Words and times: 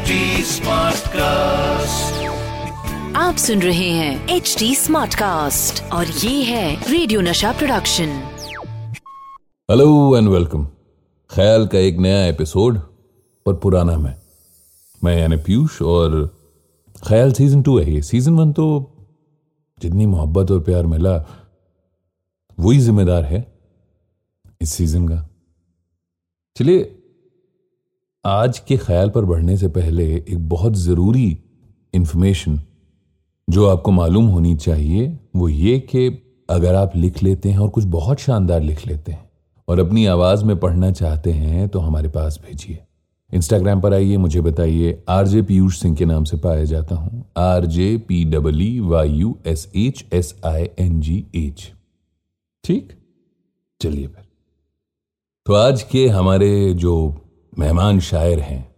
HD 0.00 0.12
cast 1.12 2.26
आप 3.16 3.36
सुन 3.36 3.62
रहे 3.62 3.88
हैं 3.90 4.28
एच 4.28 4.54
डी 4.58 4.74
स्मार्ट 4.74 5.14
कास्ट 5.14 5.82
और 5.92 6.06
ये 6.06 6.42
है 6.42 6.90
रेडियो 6.90 7.20
नशा 7.20 7.52
प्रोडक्शन 7.52 8.08
हेलो 9.68 10.16
एंड 10.16 10.28
वेलकम 10.28 10.66
ख्याल 11.30 11.66
का 11.66 11.78
एक 11.78 11.98
नया 11.98 12.24
एपिसोड 12.26 12.78
पर 13.46 13.54
पुराना 13.54 13.96
मैं। 13.96 14.14
मैं 15.04 15.16
यानी 15.18 15.36
पीयूष 15.36 15.82
और 15.82 16.16
ख्याल 17.06 17.32
सीज़न 17.32 17.62
टू 17.62 17.78
है 17.78 17.92
ये। 17.92 18.02
सीज़न 18.02 18.34
वन 18.34 18.52
तो 18.52 18.66
जितनी 19.78 20.06
मोहब्बत 20.06 20.50
और 20.50 20.60
प्यार 20.60 20.86
मिला 20.86 21.16
वही 22.58 22.78
जिम्मेदार 22.78 23.24
है 23.24 23.44
इस 24.62 24.72
सीज़न 24.72 25.08
का। 25.08 25.28
चलिए 26.56 26.99
आज 28.24 28.58
के 28.58 28.76
ख्याल 28.76 29.10
पर 29.10 29.24
बढ़ने 29.24 29.56
से 29.56 29.68
पहले 29.68 30.04
एक 30.14 30.48
बहुत 30.48 30.74
ज़रूरी 30.76 31.38
इंफॉर्मेशन 31.94 32.58
जो 33.48 33.66
आपको 33.68 33.90
मालूम 33.90 34.26
होनी 34.26 34.54
चाहिए, 34.56 35.06
वो 35.36 35.48
ये 35.48 35.78
कि 35.80 36.06
अगर 36.50 36.74
आप 36.74 36.96
लिख 36.96 37.22
लेते 37.22 37.50
हैं 37.50 37.58
और 37.58 37.68
कुछ 37.68 37.84
बहुत 37.84 38.18
शानदार 38.18 38.60
लिख 38.62 38.86
लेते 38.86 39.12
हैं 39.12 39.30
और 39.68 39.78
अपनी 39.78 40.04
आवाज़ 40.06 40.44
में 40.44 40.56
पढ़ना 40.56 40.90
चाहते 40.90 41.32
हैं 41.32 41.68
तो 41.68 41.78
हमारे 41.78 42.08
पास 42.08 42.38
भेजिए। 42.44 42.78
इंस्टाग्राम 43.30 43.80
पर 43.80 43.94
आइए, 43.94 44.16
मुझे 44.16 44.40
बताइए। 44.40 45.02
आर 45.08 45.26
जे 45.28 45.42
पीयूष 45.42 45.80
सिंह 45.80 45.96
के 45.96 46.04
नाम 46.04 46.24
से 46.24 46.36
पाया 46.36 46.64
जाता 46.64 46.94
हूँ। 46.94 47.24
R 47.38 47.66
J 47.66 47.96
P 48.08 48.24
W 48.24 48.88
Y 48.88 49.08
U 49.08 49.34
S 49.46 49.66
H 49.76 50.04
S 50.12 50.34
I 50.44 50.68
N 50.78 51.00
G 51.00 51.24
H. 51.36 51.70
ठीक? 52.64 52.92
चलिए 53.80 54.06
फिर। 54.06 54.24
तो 55.46 55.54
आज 55.54 55.82
के 55.82 56.06
हमारे 56.08 56.72
जो 56.74 56.94
मेहमान 57.60 58.00
शायर 58.00 58.40
हैं। 58.40 58.74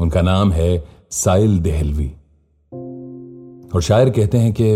उनका 0.00 0.22
नाम 0.22 0.52
है 0.52 0.88
साइल 1.10 1.58
देहलवी। 1.58 2.12
और 3.74 3.82
शायर 3.82 4.10
कहते 4.10 4.38
हैं 4.38 4.54
कि, 4.60 4.72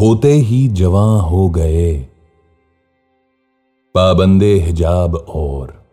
होते 0.00 0.32
ही 0.32 0.68
जवां 0.68 1.20
हो 1.20 1.50
गए, 1.50 2.08
पाबंदे 3.94 4.54
हिजाब 4.54 5.14
और। 5.14 5.84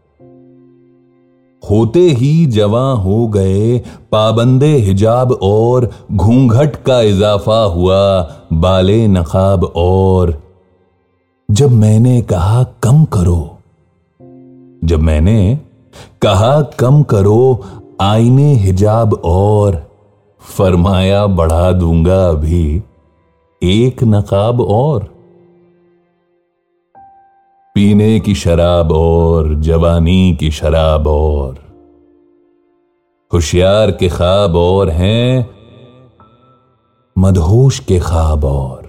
होते 1.72 2.00
ही 2.00 2.45
जवां 2.45 2.97
हो 2.97 3.28
गए, 3.28 3.80
पाबंदे 4.11 4.75
हिजाब 4.75 5.31
और, 5.31 5.91
घूंघट 6.11 6.75
का 6.75 7.02
इजाफा 7.02 7.63
हुआ, 7.63 8.22
बाले 8.53 9.08
नकाब 9.08 9.63
और। 9.63 10.47
जब 11.58 11.72
मैंने 11.72 12.22
कहा, 12.22 12.63
कम 12.63 13.05
करो। 13.05 13.58
जब 14.83 15.00
मैंने 15.00 15.59
कहा, 16.22 16.61
कम 16.61 17.03
करो, 17.03 17.66
आईने 18.02 18.53
हिजाब 18.53 19.13
और 19.13 19.91
फरमाया 20.39 21.28
बढ़ा 21.28 21.72
दूँगा 21.72 22.30
अभी, 22.30 22.83
एक 23.63 24.03
नकाब 24.03 24.61
और। 24.61 25.03
पीने 27.75 28.19
की 28.19 28.35
शराब 28.35 28.91
और 28.91 29.55
जवानी 29.55 30.38
की 30.39 30.52
शराब 30.52 31.08
और। 31.08 31.58
होशियार 33.33 33.91
के 33.91 34.09
ख्वाब 34.09 34.55
और 34.55 34.89
हैं, 34.89 35.50
मदहोश 37.17 37.80
के 37.80 38.00
ख्वाब 38.00 38.45
और। 38.45 38.86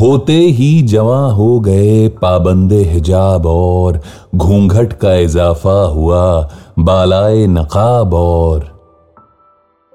होते 0.00 0.32
ही 0.32 0.82
जवां 0.82 1.32
हो 1.32 1.60
गए 1.60 2.08
पाबंदे 2.08 2.84
हिजाब 2.84 3.46
और, 3.46 4.00
घूंघट 4.34 4.92
का 4.92 5.14
इजाफा 5.14 5.86
हुआ 5.86 6.50
बालाए 6.78 7.46
नकाब 7.46 8.14
और। 8.14 8.74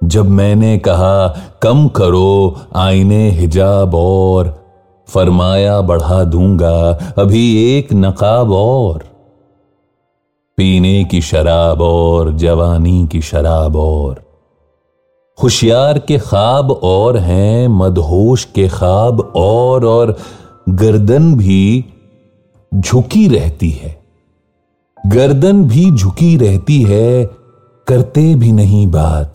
जब 0.04 0.26
मैंने 0.30 0.78
कहा, 0.78 1.38
कम 1.62 1.88
करो 1.88 2.58
आईने 2.76 3.30
हिजाब 3.30 3.96
और, 3.96 4.64
फरमाया 5.08 5.82
बढ़ा 5.82 6.24
दूँगा 6.24 6.92
अभी 7.18 7.78
एक 7.78 7.94
नकाब 7.94 8.52
और। 8.52 9.04
पीने 10.58 11.04
की 11.04 11.22
शराब 11.22 11.82
और, 11.82 12.34
जवानी 12.34 13.08
की 13.08 13.22
शराब 13.22 13.76
और। 13.76 14.29
होशियार 15.44 16.00
के 16.00 16.18
ख्वाब 16.18 16.72
और 16.72 17.18
हैं, 17.18 17.68
मदहोश 17.68 18.46
के 18.46 18.68
ख्वाब 18.68 19.34
और 19.36 19.86
और 19.86 20.18
गर्दन 20.70 21.36
भी 21.36 21.86
झुकी 22.76 23.28
रहती 23.28 23.70
है। 23.70 24.02
गर्दन 25.08 25.64
भी 25.64 25.92
झुकी 25.92 26.38
रहती 26.38 26.82
है, 26.82 27.26
करते 27.88 28.36
भी 28.36 28.52
नहीं 28.52 28.88
बात। 28.88 29.34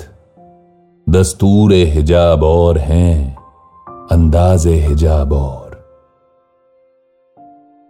दस्तूर 1.09 1.73
हिजाब 1.73 2.43
और 2.43 2.79
हैं, 2.79 3.37
अंदाज 4.11 4.67
हिजाब 4.67 5.33
और। 5.33 5.65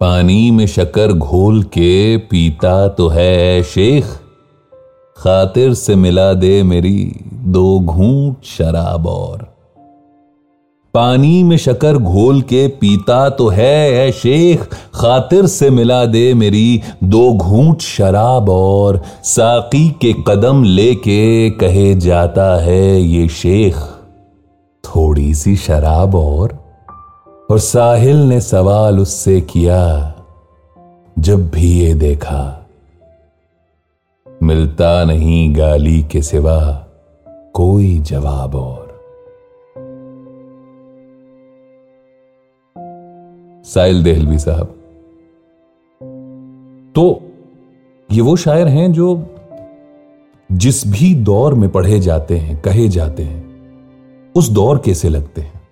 पानी 0.00 0.50
में 0.50 0.66
शकर 0.66 1.12
घोल 1.12 1.62
के, 1.62 2.16
पीता 2.16 2.88
तो 2.88 3.08
है 3.08 3.62
शेख। 3.62 4.04
खातिर 5.16 5.74
से 5.74 5.94
मिला 5.94 6.32
दे 6.32 6.62
मेरी 6.62 7.20
दो 7.32 7.80
घूंट 7.80 8.44
शराब 8.44 9.06
और। 9.06 9.54
पानी 10.94 11.42
में 11.42 11.56
शकर 11.56 11.96
घोल 11.96 12.40
के 12.42 12.66
पीता 12.68 13.28
तो 13.30 13.48
है 13.48 13.92
ऐ 13.92 14.10
शेख। 14.12 14.64
खातिर 14.94 15.46
से 15.46 15.70
मिला 15.70 16.04
दे 16.04 16.34
मेरी 16.34 16.80
दो 17.04 17.32
घूंट 17.32 17.80
शराब 17.80 18.48
और। 18.48 19.00
साकी 19.24 19.88
के 20.00 20.12
कदम 20.28 20.62
लेके 20.64 21.50
कहे 21.50 21.94
जाता 21.94 22.62
है 22.62 23.00
ये 23.00 23.28
शेख, 23.28 23.76
थोड़ी 24.84 25.34
सी 25.34 25.56
शराब 25.56 26.14
और। 26.14 26.58
और 27.50 27.58
साहिल 27.58 28.16
ने 28.16 28.40
सवाल 28.40 29.00
उससे 29.00 29.40
किया, 29.40 30.14
जब 31.18 31.50
भी 31.50 31.72
ये 31.80 31.94
देखा। 31.94 32.63
मिलता 34.44 35.04
नहीं 35.04 35.56
गाली 35.56 36.02
के 36.02 36.20
सिवा 36.22 36.56
कोई 37.54 37.98
जवाब 37.98 38.54
और। 38.54 38.82
साहिल 43.64 44.02
देहलवी 44.04 44.38
साहब 44.38 44.74
तो 46.94 47.04
ये 48.12 48.20
वो 48.20 48.36
शायर 48.36 48.68
हैं 48.68 48.92
जो 48.92 49.06
जिस 50.52 50.86
भी 50.86 51.14
दौर 51.14 51.54
में 51.54 51.68
पढ़े 51.70 52.00
जाते 52.00 52.38
हैं, 52.38 52.60
कहे 52.62 52.88
जाते 52.88 53.22
हैं, 53.22 53.42
उस 54.34 54.48
दौर 54.48 54.78
कैसे 54.78 55.08
लगते 55.08 55.40
हैं? 55.40 55.62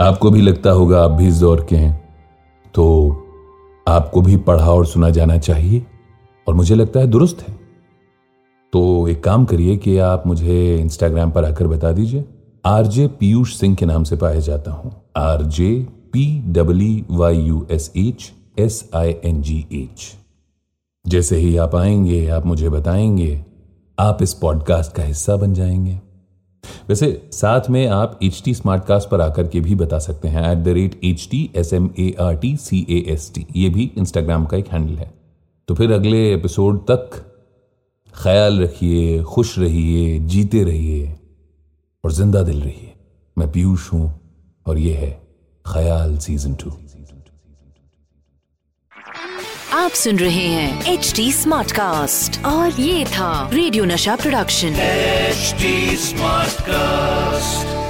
आपको 0.00 0.30
भी 0.30 0.40
लगता 0.40 0.70
होगा 0.70 1.04
आप 1.04 1.10
भी 1.10 1.28
इस 1.28 1.40
दौर 1.40 1.66
के 1.70 1.76
हैं 1.76 1.94
तो 2.74 2.84
आपको 3.88 4.20
भी 4.20 4.36
पढ़ा 4.36 4.72
और 4.72 4.86
सुना 4.86 5.10
जाना 5.10 5.38
चाहिए। 5.38 5.84
और 6.48 6.54
मुझे 6.54 6.74
लगता 6.74 7.00
है 7.00 7.06
दुरुस्त 7.06 7.48
है। 7.48 7.54
तो 8.72 9.08
एक 9.08 9.24
काम 9.24 9.44
करिए 9.44 9.76
कि 9.76 9.98
आप 9.98 10.26
मुझे 10.26 10.78
इंस्टाग्राम 10.80 11.30
पर 11.30 11.44
आकर 11.44 11.66
बता 11.66 11.92
दीजिए। 11.92 12.24
आरजे 12.66 13.06
पीयूष 13.08 13.56
सिंह 13.56 13.76
के 13.76 13.86
नाम 13.86 14.04
से 14.04 14.16
पाया 14.16 14.40
जाता 14.40 14.70
हूँ। 14.70 14.92
RJ 15.16 15.86
P 16.12 16.42
W 16.46 17.16
Y 17.16 17.38
U 17.38 17.66
S 17.70 17.92
H 17.96 18.32
S 18.58 18.90
I 18.94 19.14
N 19.24 19.42
G 19.42 19.58
H. 19.72 20.16
जैसे 21.06 21.36
ही 21.36 21.56
आप 21.56 21.74
आएँगे, 21.74 22.28
आप 22.28 22.46
मुझे 22.46 22.68
बताएँगे, 22.68 23.44
आप 23.98 24.22
इस 24.22 24.34
पॉडकास्ट 24.34 24.92
का 24.92 25.02
हिस्सा 25.02 25.36
बन 25.36 25.54
जाएँगे। 25.54 26.00
वैसे 26.88 27.28
साथ 27.32 27.70
में 27.70 27.86
आप 27.86 28.18
एच 28.22 28.42
टी 28.44 28.54
स्मार्टकास्ट 28.54 29.08
पर 29.08 29.20
आकर 29.20 29.46
के 29.46 29.60
भी 29.60 29.74
बता 29.74 29.98
सकते 29.98 30.28
हैं। 30.28 30.52
At 30.52 30.58
the 30.58 30.68
rate 30.68 31.00
H 31.04 31.28
T 31.30 31.50
S 31.56 31.72
M 31.72 31.90
A 31.98 32.16
R 32.20 32.36
T 32.36 32.56
C 32.56 32.86
A 32.90 33.12
S 33.12 33.32
T 33.34 33.46
ये 33.56 33.68
भी 33.68 33.92
इंस्टाग्राम 33.98 34.44
का 34.44 34.56
एक 34.56 34.68
हैंडल 34.68 34.94
है। 34.94 35.18
तो 35.68 35.74
फिर 35.74 35.92
अगले 35.92 36.18
एपिसोड 36.34 36.78
तक 36.90 37.10
ख्याल 38.14 38.60
रखिए 38.60 39.22
खुश 39.22 39.58
रहिए 39.58 40.18
जीते 40.18 40.62
रहिए 40.64 41.08
और 42.04 42.12
ज़िंदा 42.12 42.42
दिल 42.42 42.60
रहिए। 42.60 42.94
मैं 43.36 43.50
पीयूष 43.52 43.92
हूँ 43.92 44.06
और 44.66 44.78
ये 44.78 44.94
है 44.94 45.10
ख्याल 45.64 46.16
सीज़न 46.18 46.54
टू। 46.54 46.70
आप 49.78 49.90
सुन 49.90 50.18
रहे 50.18 50.46
हैं 50.46 50.92
एच 50.92 51.12
डी 51.16 51.32
स्मार्ट 51.32 51.72
कास्ट 51.72 52.44
और 52.44 52.80
ये 52.80 53.04
था 53.04 53.50
रेडियो 53.52 53.84
नशा 53.84 54.16
प्रोडक्शन। 54.16 54.80
HD 55.34 55.74
Smartcast. 56.06 57.87